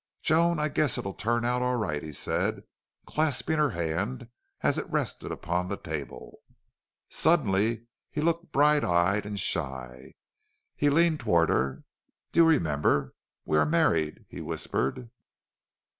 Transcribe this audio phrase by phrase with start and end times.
[0.23, 2.63] "Joan, I guess it'll turn out all right," he said,
[3.05, 4.29] clasping her hand
[4.61, 6.39] as it rested upon the table.
[7.09, 10.15] Suddenly he looked bright eyed and shy.
[10.75, 11.83] He leaned toward her.
[12.31, 13.13] "Do you remember
[13.45, 15.11] we are married?" he whispered.